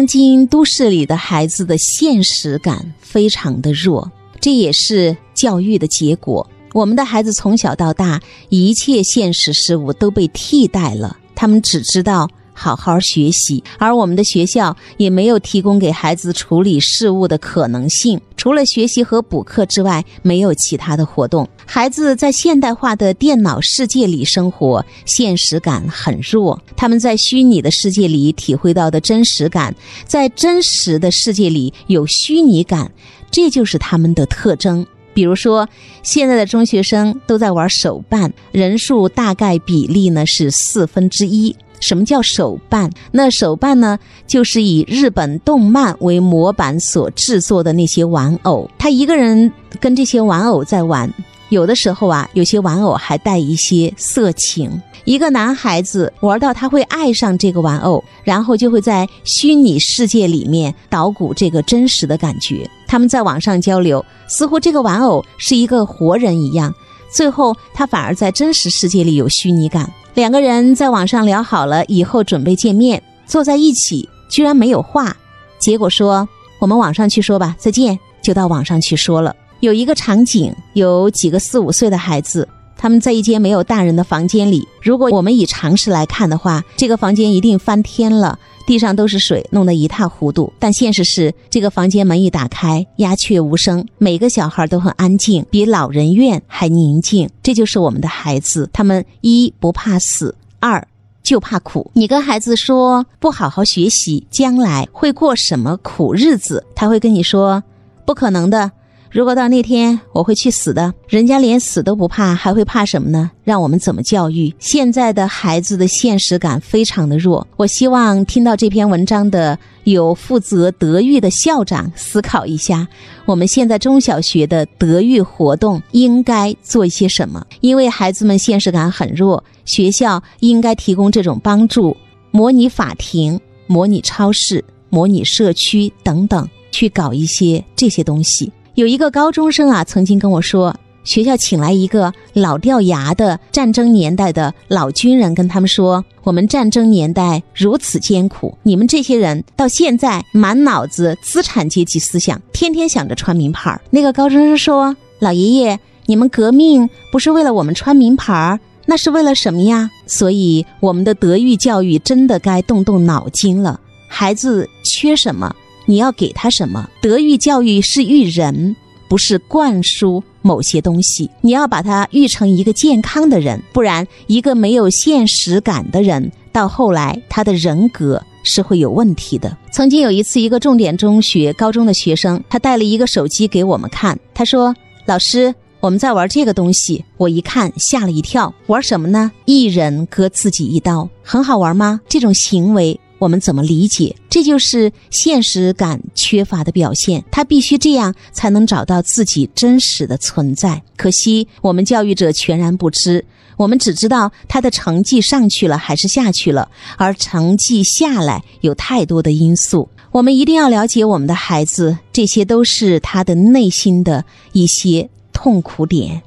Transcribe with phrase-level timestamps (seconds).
[0.00, 6.48] 当今都市里的孩子的现实感非常的弱，这也是教育的结果。
[6.72, 8.18] 我们的孩子从小到大，
[8.48, 12.26] 一切现实事物都被替代了，他们只知道。
[12.52, 18.20] 好好学习，而我们的学校也没有提供给孩子处理事物的可能性。
[18.36, 21.46] 除了学习和补课之外，没有其他的活动。
[21.66, 26.60] 孩子在现代化的电脑世界里生活，现实感很弱。
[26.76, 29.74] 他们在虚拟的世界里体会到的真实感，
[30.06, 32.90] 在真实的世界里有虚拟感，
[33.30, 34.86] 这就是他们的特征。
[35.12, 35.68] 比如说，
[36.02, 41.54] 现在的中学生都在玩手办，人数大概比例呢是四分之一。
[41.80, 42.90] 什么叫手办？
[43.10, 48.70] 那手办呢，就是以日本动漫为模板所制作的那些玩偶。
[48.78, 51.12] 他一个人跟这些玩偶在玩，
[51.48, 54.70] 有的时候啊，有些玩偶还带一些色情。
[55.06, 62.68] 一个男孩子玩到他会爱上这个玩偶，然后就会在虚拟世界里面捣鼓这个真实的感觉。
[62.86, 66.72] 他们在网上交流，似乎这个玩偶是一个活人一样。
[67.12, 69.92] 最后，他反而在真实世界里有虚拟感。
[70.14, 75.16] 两个人在网上聊好了以后准备见面，坐在一起居然没有话，
[75.58, 79.34] 结果说我们网上去说吧，再见，就到网上去说了。
[79.60, 84.66] 有一个场景，有几个四五岁的孩子，他们在一间没有大人的房间里。
[84.82, 88.38] 如果我们以常识来看的话，这个房间一定翻天了。
[88.70, 90.52] 地上都是水，弄得一塌糊涂。
[90.60, 97.28] 但现实是，这个房间门一打开，鸦雀无声，每个小孩都很安静，比老人院还宁静。
[97.42, 100.86] 这就是我们的孩子，他们一不怕死，二
[101.20, 101.90] 就怕苦。
[101.94, 106.64] 你跟孩子说不好好学习，将来会过什么苦日子？
[106.76, 107.60] 他会跟你说，
[108.06, 108.70] 不可能的。
[109.10, 113.28] 如果到那天我会去死的，人家连死都不怕，还会怕什么呢？
[113.42, 117.44] 让我们怎么教育现在的孩子的现实感非常的弱。
[117.56, 122.86] 我希望听到这篇文章的有负责德育的校长思考一下，
[123.26, 127.44] 我们现在中小学的德育活动应该做一些什么？
[127.60, 131.96] 因为孩子们现实感很弱，学校应该提供这种帮助，
[132.30, 138.52] 模拟法庭、模拟超市、模拟社区等等，去搞一些这些东西。
[138.80, 140.74] 有一个高中生啊，曾经跟我说，
[141.04, 153.78] 学校请来一个老掉牙的战争年代的老军人，跟他们说，我们战争年代如此艰苦，你们这些人到现在满脑子资产阶级思想，天天想着穿名牌。
[153.90, 159.90] 那个高中生说，老爷爷，你们革命不是为了我们穿名牌，那是为了什么呀？
[160.06, 165.54] 所以我们的德育教育真的该动动脑筋了，孩子缺什么？
[165.90, 166.88] 你要给他什么？
[167.02, 168.76] 德育教育是育人，
[169.08, 171.28] 不是灌输某些东西。
[171.40, 179.56] 你要把他育成一个健康的人，不然一个没有现实感的人，到后来他的人格是会有问题的。
[179.72, 184.72] 曾经有一次，一个重点中学高中的学生，他带了一个手机给我们看，他说
[185.06, 189.32] ：“老师，我们在玩这个东西。”我一看吓了一跳，玩什么呢？
[189.44, 192.00] 一人割自己一刀，很好玩吗？
[192.08, 193.00] 这种行为。
[193.20, 194.16] 我们怎么理解？
[194.28, 197.22] 这就是现实感缺乏的表现。
[197.30, 200.82] 他必须这样才能找到自己真实的存在。
[200.96, 203.24] 可惜我们教育者全然不知，
[203.56, 209.88] 我们只知道他的成绩上去了还是下去了，而成绩下来有太多的因素。
[210.12, 216.22] 我们一定要了解我们的孩子，这些都是他的内心的一些痛苦点。